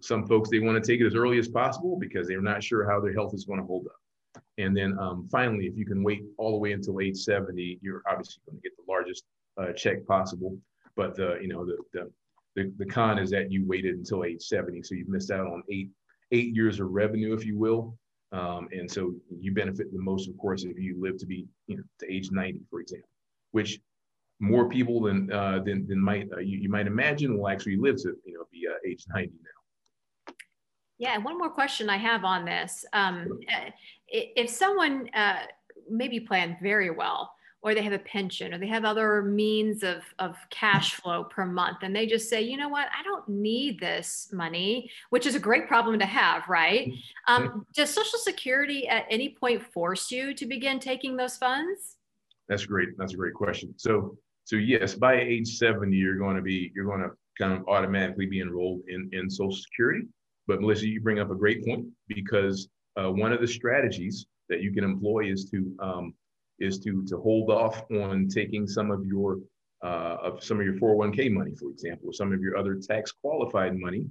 some 0.00 0.26
folks 0.26 0.50
they 0.50 0.60
want 0.60 0.82
to 0.82 0.92
take 0.92 1.00
it 1.00 1.06
as 1.06 1.14
early 1.14 1.38
as 1.38 1.48
possible 1.48 1.96
because 1.98 2.28
they're 2.28 2.42
not 2.42 2.62
sure 2.62 2.88
how 2.88 3.00
their 3.00 3.12
health 3.12 3.34
is 3.34 3.44
going 3.44 3.60
to 3.60 3.66
hold 3.66 3.86
up. 3.86 4.42
And 4.58 4.76
then 4.76 4.98
um, 4.98 5.28
finally, 5.30 5.66
if 5.66 5.76
you 5.76 5.86
can 5.86 6.02
wait 6.02 6.22
all 6.36 6.52
the 6.52 6.58
way 6.58 6.72
until 6.72 7.00
age 7.00 7.16
70, 7.16 7.78
you're 7.80 8.02
obviously 8.08 8.42
going 8.46 8.58
to 8.58 8.62
get 8.62 8.76
the 8.76 8.90
largest 8.92 9.24
uh, 9.56 9.72
check 9.72 10.06
possible. 10.06 10.56
But 10.96 11.14
the 11.16 11.38
you 11.40 11.48
know 11.48 11.64
the, 11.64 11.78
the 11.92 12.10
the 12.56 12.72
the 12.78 12.86
con 12.86 13.18
is 13.18 13.30
that 13.30 13.50
you 13.50 13.66
waited 13.66 13.94
until 13.94 14.24
age 14.24 14.42
70, 14.42 14.82
so 14.82 14.94
you've 14.94 15.08
missed 15.08 15.30
out 15.30 15.46
on 15.46 15.62
eight 15.70 15.90
eight 16.32 16.54
years 16.54 16.80
of 16.80 16.90
revenue, 16.90 17.34
if 17.34 17.46
you 17.46 17.56
will, 17.56 17.96
um, 18.32 18.68
and 18.72 18.90
so 18.90 19.14
you 19.40 19.52
benefit 19.52 19.92
the 19.92 19.98
most, 19.98 20.28
of 20.28 20.36
course, 20.36 20.64
if 20.64 20.78
you 20.78 21.00
live 21.00 21.16
to 21.18 21.26
be, 21.26 21.46
you 21.66 21.76
know, 21.78 21.82
to 22.00 22.12
age 22.12 22.30
90, 22.30 22.60
for 22.70 22.80
example, 22.80 23.08
which 23.52 23.80
more 24.40 24.68
people 24.68 25.00
than 25.00 25.32
uh, 25.32 25.60
than, 25.64 25.86
than 25.88 26.00
might 26.00 26.28
uh, 26.32 26.38
you, 26.38 26.58
you, 26.58 26.68
might 26.68 26.86
imagine 26.86 27.36
will 27.36 27.48
actually 27.48 27.76
live 27.76 27.96
to, 27.96 28.14
you 28.24 28.34
know, 28.34 28.44
be 28.52 28.66
uh, 28.68 28.74
age 28.86 29.04
90 29.14 29.32
now. 29.32 30.34
Yeah, 30.98 31.14
and 31.14 31.24
one 31.24 31.38
more 31.38 31.50
question 31.50 31.88
I 31.88 31.96
have 31.96 32.24
on 32.24 32.44
this: 32.44 32.84
um, 32.92 33.26
sure. 33.48 33.70
if 34.08 34.50
someone 34.50 35.08
uh, 35.14 35.44
maybe 35.88 36.20
planned 36.20 36.56
very 36.60 36.90
well, 36.90 37.32
or 37.62 37.74
they 37.74 37.82
have 37.82 37.92
a 37.92 37.98
pension 37.98 38.54
or 38.54 38.58
they 38.58 38.66
have 38.66 38.84
other 38.84 39.22
means 39.22 39.82
of, 39.82 40.02
of 40.18 40.36
cash 40.50 40.94
flow 40.94 41.24
per 41.24 41.44
month 41.44 41.78
and 41.82 41.94
they 41.94 42.06
just 42.06 42.28
say 42.28 42.40
you 42.40 42.56
know 42.56 42.68
what? 42.68 42.88
I 42.98 43.02
don't 43.02 43.28
need 43.28 43.80
this 43.80 44.28
money 44.32 44.90
which 45.10 45.26
is 45.26 45.34
a 45.34 45.40
great 45.40 45.66
problem 45.66 45.98
to 45.98 46.06
have 46.06 46.48
right? 46.48 46.88
Mm-hmm. 46.88 47.32
um, 47.32 47.66
does 47.74 47.90
social 47.90 48.18
security 48.18 48.88
at 48.88 49.04
any 49.10 49.30
point 49.30 49.62
force 49.72 50.10
you 50.10 50.34
to 50.34 50.46
begin 50.46 50.78
taking 50.78 51.16
those 51.16 51.36
funds? 51.36 51.96
That's 52.48 52.64
great 52.64 52.90
that's 52.96 53.14
a 53.14 53.16
great 53.16 53.34
question. 53.34 53.74
So 53.76 54.16
so 54.44 54.56
yes 54.56 54.94
by 54.94 55.20
age 55.20 55.56
70 55.56 55.96
you're 55.96 56.18
going 56.18 56.36
to 56.36 56.42
be 56.42 56.72
you're 56.74 56.86
going 56.86 57.02
to 57.02 57.10
kind 57.38 57.52
of 57.52 57.66
automatically 57.68 58.26
be 58.26 58.40
enrolled 58.40 58.82
in 58.88 59.08
in 59.12 59.28
social 59.28 59.56
security. 59.56 60.06
But 60.46 60.60
melissa 60.60 60.86
you 60.86 61.00
bring 61.00 61.18
up 61.18 61.30
a 61.30 61.34
great 61.34 61.64
point 61.64 61.86
because 62.06 62.68
uh, 62.98 63.10
one 63.10 63.32
of 63.32 63.40
the 63.40 63.46
strategies 63.46 64.26
that 64.48 64.60
you 64.60 64.72
can 64.72 64.82
employ 64.82 65.30
is 65.30 65.44
to 65.50 65.76
um, 65.80 66.14
is 66.58 66.78
to 66.80 67.04
to 67.06 67.16
hold 67.18 67.50
off 67.50 67.82
on 67.90 68.28
taking 68.28 68.66
some 68.66 68.90
of 68.90 69.04
your 69.06 69.38
uh, 69.82 70.16
of 70.22 70.42
some 70.42 70.58
of 70.58 70.66
your 70.66 70.74
401k 70.74 71.30
money, 71.30 71.54
for 71.54 71.70
example, 71.70 72.08
or 72.08 72.12
some 72.12 72.32
of 72.32 72.40
your 72.40 72.56
other 72.56 72.74
tax 72.74 73.12
qualified 73.12 73.76
money 73.76 74.06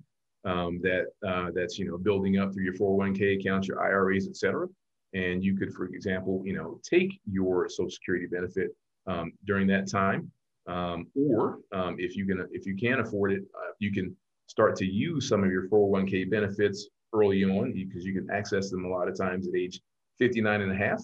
um, 0.46 0.80
that 0.82 1.08
uh, 1.28 1.50
that's 1.54 1.78
you 1.78 1.86
know 1.86 1.98
building 1.98 2.38
up 2.38 2.54
through 2.54 2.64
your 2.64 2.74
401k 2.74 3.40
accounts, 3.40 3.68
your 3.68 3.82
IRAs, 3.82 4.28
et 4.28 4.36
cetera. 4.36 4.68
And 5.14 5.44
you 5.44 5.58
could, 5.58 5.74
for 5.74 5.86
example, 5.86 6.42
you 6.46 6.54
know, 6.54 6.80
take 6.84 7.20
your 7.26 7.70
Social 7.70 7.90
Security 7.90 8.28
benefit 8.28 8.76
um, 9.08 9.32
during 9.46 9.68
that 9.68 9.90
time, 9.90 10.32
um, 10.68 11.08
or 11.16 11.60
um, 11.74 11.96
if 11.98 12.16
you 12.16 12.26
can 12.26 12.48
if 12.52 12.66
you 12.66 12.76
can 12.76 13.00
afford 13.00 13.34
it, 13.34 13.44
uh, 13.56 13.72
you 13.80 13.92
can 13.92 14.16
start 14.48 14.76
to 14.78 14.86
use 14.86 15.28
some 15.28 15.44
of 15.44 15.52
your 15.52 15.68
401k 15.70 16.30
benefits 16.30 16.88
early 17.14 17.44
on 17.44 17.74
because 17.74 18.06
you 18.06 18.14
can 18.14 18.30
access 18.32 18.70
them 18.70 18.86
a 18.86 18.90
lot 18.90 19.08
of 19.08 19.18
times 19.18 19.48
at 19.48 19.56
age 19.56 19.82
59 20.20 20.62
and 20.62 20.72
a 20.72 20.76
half 20.76 21.02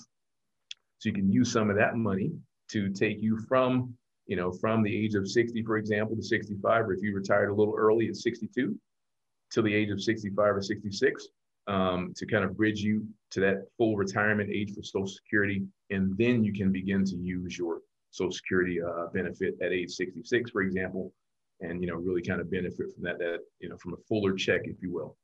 so 1.04 1.10
you 1.10 1.16
can 1.16 1.30
use 1.30 1.52
some 1.52 1.70
of 1.70 1.76
that 1.76 1.98
money 1.98 2.32
to 2.70 2.90
take 2.90 3.22
you 3.22 3.38
from, 3.38 3.94
you 4.26 4.38
know, 4.38 4.54
from 4.54 4.82
the 4.82 4.98
age 5.06 5.16
of 5.16 5.30
60, 5.30 5.62
for 5.64 5.76
example, 5.76 6.16
to 6.16 6.24
65, 6.24 6.86
or 6.86 6.94
if 6.94 7.04
you 7.04 7.14
retired 7.14 7.50
a 7.50 7.54
little 7.54 7.76
early 7.78 8.08
at 8.08 8.16
62 8.16 8.80
till 9.52 9.64
the 9.64 9.76
age 9.76 9.90
of 9.90 10.02
65 10.02 10.56
or 10.56 10.62
66, 10.62 11.28
um, 11.68 12.14
to 12.16 12.26
kind 12.26 12.46
of 12.46 12.56
bridge 12.56 12.80
you 12.80 13.06
to 13.32 13.42
that 13.42 13.66
full 13.78 13.98
retirement 13.98 14.50
age 14.50 14.74
for 14.74 14.82
Social 14.82 15.08
Security. 15.08 15.66
And 15.90 16.18
then 16.18 16.42
you 16.42 16.54
can 16.54 16.72
begin 16.72 17.04
to 17.04 17.18
use 17.18 17.58
your 17.58 17.82
Social 18.12 18.32
Security 18.32 18.82
uh, 18.82 19.08
benefit 19.14 19.56
at 19.62 19.74
age 19.74 19.92
66, 19.92 20.52
for 20.52 20.62
example, 20.62 21.12
and, 21.60 21.82
you 21.82 21.90
know, 21.90 21.96
really 21.96 22.22
kind 22.22 22.40
of 22.40 22.50
benefit 22.50 22.94
from 22.96 23.04
that, 23.04 23.20
that, 23.20 23.40
you 23.60 23.68
know, 23.68 23.76
from 23.76 23.92
a 23.92 23.98
fuller 24.08 24.36
check, 24.36 24.62
if 24.64 24.82
you 24.82 24.94
will. 24.94 25.18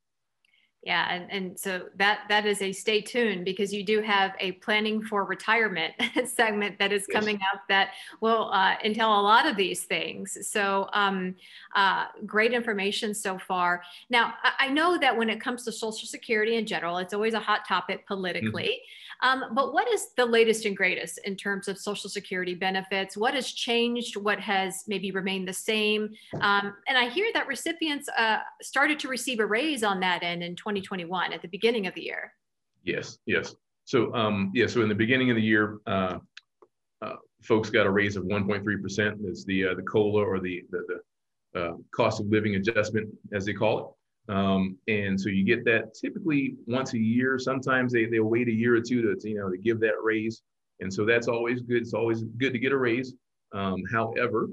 Yeah, 0.82 1.14
and, 1.14 1.30
and 1.30 1.60
so 1.60 1.88
that 1.98 2.22
that 2.30 2.46
is 2.46 2.62
a 2.62 2.72
stay 2.72 3.02
tuned 3.02 3.44
because 3.44 3.74
you 3.74 3.84
do 3.84 4.02
have 4.02 4.32
a 4.40 4.54
planning 4.54 5.02
for 5.04 5.26
retirement 5.26 5.94
segment 6.26 6.80
that 6.80 6.94
is 6.94 7.06
coming 7.08 7.38
yes. 7.38 7.50
up 7.54 7.62
that 7.68 7.90
will 8.22 8.50
uh, 8.54 8.76
entail 8.86 9.20
a 9.20 9.22
lot 9.22 9.46
of 9.46 9.58
these 9.58 9.84
things. 9.84 10.38
So 10.48 10.90
um, 10.94 11.36
uh, 11.76 12.06
great 12.26 12.54
information 12.54 13.14
so 13.14 13.38
far. 13.38 13.84
Now 14.10 14.36
I, 14.42 14.68
I, 14.68 14.70
know 14.70 14.98
that 14.98 15.18
when 15.18 15.30
it 15.30 15.42
comes 15.42 15.66
to 15.66 15.72
Social 15.74 16.08
Security 16.08 16.56
in 16.56 16.66
general, 16.66 16.98
it's 17.00 17.14
always 17.14 17.34
a 17.34 17.40
hot 17.40 17.68
topic 17.68 18.08
politically. 18.08 18.64
Mm-hmm. 18.64 19.09
Um, 19.22 19.46
but 19.54 19.74
what 19.74 19.92
is 19.92 20.08
the 20.16 20.26
latest 20.26 20.66
and 20.66 20.76
greatest 20.76 21.20
in 21.26 21.36
terms 21.36 21.68
of 21.68 21.78
Social 21.78 22.10
Security 22.10 22.56
benefits? 22.56 23.18
What 23.18 23.34
has 23.34 23.52
changed? 23.52 24.16
What 24.16 24.40
has 24.40 24.84
maybe 24.88 25.12
remained 25.12 25.48
the 25.48 25.54
same? 25.54 26.10
Um, 26.42 26.74
and 26.88 26.98
I 26.98 27.10
hear 27.10 27.28
that 27.34 27.48
recipients 27.48 28.08
uh, 28.18 28.40
started 28.62 29.00
to 29.00 29.08
receive 29.08 29.40
a 29.40 29.46
raise 29.46 29.84
on 29.84 30.00
that 30.02 30.24
end 30.24 30.44
in 30.44 30.56
2021 30.56 31.34
at 31.34 31.42
the 31.42 31.48
beginning 31.48 31.88
of 31.88 31.94
the 31.96 32.02
year. 32.02 32.34
Yes, 32.84 33.20
yes. 33.26 33.56
So, 33.86 34.14
um, 34.14 34.52
yeah, 34.54 34.68
so 34.68 34.82
in 34.82 34.90
the 34.90 34.96
beginning 34.96 35.32
of 35.32 35.36
the 35.36 35.42
year, 35.42 35.80
uh, 35.88 36.20
uh, 37.02 37.16
folks 37.44 37.70
got 37.70 37.88
a 37.88 37.92
raise 37.92 38.16
of 38.16 38.24
1.3%. 38.24 39.16
That's 39.22 39.44
the 39.46 39.68
uh, 39.68 39.74
the 39.74 39.82
COLA 39.82 40.24
or 40.24 40.40
the, 40.40 40.64
the, 40.70 41.02
the 41.54 41.62
uh, 41.62 41.74
cost 41.92 42.20
of 42.20 42.28
living 42.28 42.56
adjustment, 42.56 43.10
as 43.34 43.46
they 43.46 43.54
call 43.54 43.80
it. 43.80 43.86
Um, 44.30 44.78
and 44.88 45.20
so 45.20 45.30
you 45.30 45.44
get 45.44 45.66
that 45.66 45.96
typically 45.96 46.56
once 46.68 46.94
a 46.94 47.00
year. 47.00 47.40
Sometimes 47.40 47.92
they, 47.92 48.06
they'll 48.06 48.24
wait 48.24 48.48
a 48.48 48.54
year 48.54 48.76
or 48.76 48.82
two 48.82 49.02
to, 49.02 49.28
you 49.28 49.36
know, 49.36 49.50
to 49.50 49.58
give 49.58 49.80
that 49.80 49.96
raise. 50.02 50.44
And 50.80 50.94
so 50.94 51.04
that's 51.04 51.28
always 51.28 51.62
good. 51.62 51.82
It's 51.82 51.94
always 51.96 52.24
good 52.24 52.54
to 52.54 52.60
get 52.60 52.72
a 52.72 52.78
raise. 52.78 53.14
Um, 53.54 53.84
however, 53.92 54.50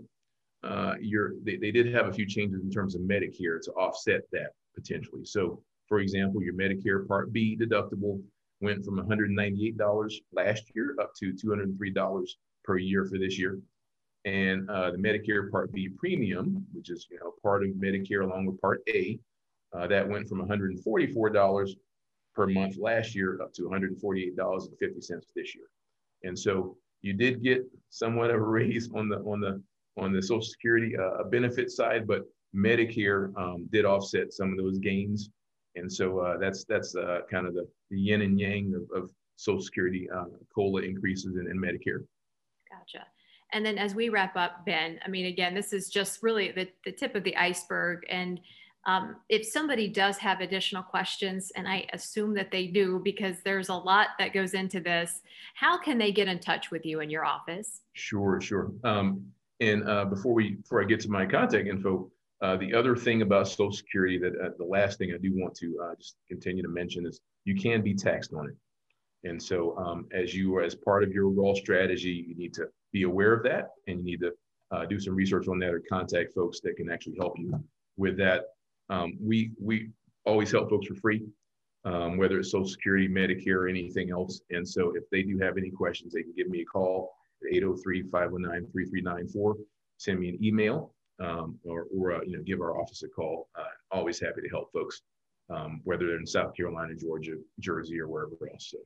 uh, 0.64 0.94
you're, 1.00 1.34
they, 1.44 1.56
they 1.56 1.70
did 1.70 1.92
have 1.92 2.08
a 2.08 2.12
few 2.12 2.26
changes 2.26 2.62
in 2.62 2.70
terms 2.70 2.94
of 2.94 3.02
Medicare 3.02 3.60
to 3.62 3.72
offset 3.72 4.22
that 4.32 4.52
potentially. 4.74 5.24
So 5.24 5.62
for 5.88 6.00
example, 6.00 6.42
your 6.42 6.54
Medicare 6.54 7.06
Part 7.06 7.32
B 7.32 7.56
deductible 7.56 8.22
went 8.60 8.84
from 8.84 8.98
$198 8.98 10.12
last 10.32 10.64
year 10.74 10.96
up 11.00 11.12
to 11.18 11.32
$203 11.32 12.28
per 12.64 12.78
year 12.78 13.04
for 13.04 13.18
this 13.18 13.38
year. 13.38 13.58
And 14.24 14.68
uh, 14.68 14.90
the 14.90 14.96
Medicare 14.96 15.50
Part 15.50 15.72
B 15.72 15.88
premium, 15.88 16.66
which 16.72 16.90
is 16.90 17.06
you 17.10 17.18
know 17.20 17.34
part 17.42 17.62
of 17.62 17.70
Medicare 17.70 18.24
along 18.24 18.46
with 18.46 18.60
Part 18.60 18.80
A, 18.88 19.20
uh, 19.76 19.86
that 19.86 20.08
went 20.08 20.28
from 20.28 20.46
$144 20.46 21.70
per 22.34 22.46
month 22.46 22.76
last 22.78 23.14
year 23.14 23.40
up 23.42 23.52
to 23.54 23.62
$148.50 23.62 24.70
this 25.34 25.54
year. 25.54 25.64
And 26.22 26.38
so 26.38 26.76
you 27.02 27.12
did 27.12 27.42
get 27.42 27.64
somewhat 27.90 28.30
of 28.30 28.36
a 28.36 28.44
raise 28.44 28.90
on 28.94 29.08
the 29.08 29.18
on 29.18 29.40
the 29.40 29.62
on 29.96 30.12
the 30.12 30.20
Social 30.20 30.42
Security 30.42 30.94
uh, 30.96 31.24
benefit 31.24 31.70
side, 31.70 32.06
but 32.06 32.24
Medicare 32.54 33.36
um, 33.36 33.66
did 33.72 33.84
offset 33.84 34.32
some 34.32 34.50
of 34.50 34.58
those 34.58 34.78
gains. 34.78 35.30
And 35.74 35.90
so 35.92 36.18
uh, 36.18 36.38
that's 36.38 36.64
that's 36.64 36.94
uh, 36.94 37.20
kind 37.30 37.46
of 37.46 37.54
the, 37.54 37.66
the 37.90 37.98
yin 37.98 38.22
and 38.22 38.38
yang 38.38 38.74
of, 38.74 39.02
of 39.02 39.10
Social 39.36 39.60
Security 39.60 40.08
uh, 40.14 40.24
COLA 40.54 40.82
increases 40.82 41.36
in, 41.36 41.50
in 41.50 41.58
Medicare. 41.58 42.04
Gotcha. 42.70 43.06
And 43.52 43.64
then 43.64 43.78
as 43.78 43.94
we 43.94 44.08
wrap 44.08 44.36
up, 44.36 44.66
Ben, 44.66 44.98
I 45.04 45.08
mean, 45.08 45.26
again, 45.26 45.54
this 45.54 45.72
is 45.72 45.88
just 45.88 46.22
really 46.22 46.50
the, 46.50 46.68
the 46.84 46.92
tip 46.92 47.14
of 47.14 47.22
the 47.22 47.36
iceberg. 47.36 48.04
And 48.10 48.40
um, 48.86 49.16
if 49.28 49.44
somebody 49.44 49.88
does 49.88 50.16
have 50.18 50.40
additional 50.40 50.82
questions, 50.82 51.50
and 51.56 51.66
I 51.66 51.86
assume 51.92 52.34
that 52.34 52.52
they 52.52 52.68
do 52.68 53.00
because 53.02 53.36
there's 53.44 53.68
a 53.68 53.74
lot 53.74 54.08
that 54.20 54.32
goes 54.32 54.54
into 54.54 54.78
this, 54.80 55.22
how 55.54 55.76
can 55.76 55.98
they 55.98 56.12
get 56.12 56.28
in 56.28 56.38
touch 56.38 56.70
with 56.70 56.86
you 56.86 57.00
in 57.00 57.10
your 57.10 57.24
office? 57.24 57.82
Sure, 57.94 58.40
sure. 58.40 58.70
Um, 58.84 59.26
and 59.60 59.88
uh, 59.88 60.04
before 60.04 60.34
we 60.34 60.52
before 60.52 60.80
I 60.80 60.84
get 60.84 61.00
to 61.00 61.10
my 61.10 61.26
contact 61.26 61.66
info, 61.66 62.10
uh, 62.42 62.56
the 62.56 62.72
other 62.74 62.94
thing 62.94 63.22
about 63.22 63.48
Social 63.48 63.72
Security 63.72 64.18
that 64.18 64.34
uh, 64.40 64.50
the 64.56 64.64
last 64.64 64.98
thing 64.98 65.12
I 65.12 65.18
do 65.18 65.32
want 65.34 65.56
to 65.56 65.78
uh, 65.82 65.94
just 65.96 66.16
continue 66.28 66.62
to 66.62 66.68
mention 66.68 67.06
is 67.06 67.20
you 67.44 67.56
can 67.56 67.82
be 67.82 67.94
taxed 67.94 68.32
on 68.34 68.48
it. 68.48 69.28
And 69.28 69.42
so, 69.42 69.76
um, 69.78 70.06
as 70.12 70.34
you 70.34 70.54
are 70.56 70.62
as 70.62 70.76
part 70.76 71.02
of 71.02 71.12
your 71.12 71.26
overall 71.26 71.56
strategy, 71.56 72.24
you 72.28 72.36
need 72.36 72.54
to 72.54 72.68
be 72.92 73.02
aware 73.02 73.32
of 73.32 73.42
that, 73.44 73.70
and 73.88 73.98
you 73.98 74.04
need 74.04 74.20
to 74.20 74.32
uh, 74.70 74.84
do 74.84 75.00
some 75.00 75.16
research 75.16 75.48
on 75.48 75.58
that 75.58 75.72
or 75.72 75.82
contact 75.88 76.34
folks 76.34 76.60
that 76.60 76.76
can 76.76 76.90
actually 76.90 77.16
help 77.18 77.36
you 77.38 77.58
with 77.96 78.16
that. 78.18 78.44
Um, 78.88 79.16
we 79.20 79.50
we 79.60 79.90
always 80.24 80.50
help 80.52 80.70
folks 80.70 80.86
for 80.86 80.94
free, 80.94 81.22
um, 81.84 82.16
whether 82.16 82.38
it's 82.38 82.50
Social 82.50 82.68
Security, 82.68 83.08
Medicare, 83.08 83.56
or 83.56 83.68
anything 83.68 84.10
else. 84.10 84.40
And 84.50 84.68
so 84.68 84.92
if 84.94 85.08
they 85.10 85.22
do 85.22 85.38
have 85.38 85.56
any 85.56 85.70
questions, 85.70 86.12
they 86.12 86.22
can 86.22 86.34
give 86.36 86.48
me 86.48 86.60
a 86.62 86.64
call 86.64 87.14
at 87.42 87.52
803-519-3394, 87.62 89.54
send 89.98 90.20
me 90.20 90.28
an 90.30 90.38
email, 90.42 90.94
um, 91.20 91.58
or, 91.64 91.86
or 91.96 92.12
uh, 92.12 92.20
you 92.26 92.36
know 92.36 92.42
give 92.42 92.60
our 92.60 92.80
office 92.80 93.02
a 93.02 93.08
call. 93.08 93.48
Uh, 93.58 93.64
always 93.90 94.20
happy 94.20 94.42
to 94.42 94.48
help 94.48 94.72
folks, 94.72 95.02
um, 95.50 95.80
whether 95.84 96.06
they're 96.06 96.18
in 96.18 96.26
South 96.26 96.54
Carolina, 96.56 96.94
Georgia, 96.94 97.36
Jersey, 97.60 98.00
or 98.00 98.08
wherever 98.08 98.34
else. 98.52 98.70
So. 98.70 98.78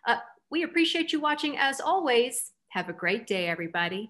Uh, 0.07 0.17
we 0.51 0.63
appreciate 0.63 1.13
you 1.13 1.21
watching 1.21 1.59
as 1.59 1.81
always. 1.81 2.53
Have 2.69 2.89
a 2.89 2.95
great 2.95 3.27
day, 3.27 3.49
everybody. 3.49 4.09